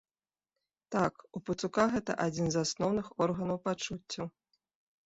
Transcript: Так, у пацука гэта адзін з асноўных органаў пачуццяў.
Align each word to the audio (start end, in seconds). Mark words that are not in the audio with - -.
Так, 0.95 1.13
у 1.39 1.43
пацука 1.49 1.83
гэта 1.93 2.17
адзін 2.27 2.45
з 2.57 2.65
асноўных 2.65 3.13
органаў 3.29 3.65
пачуццяў. 3.69 4.27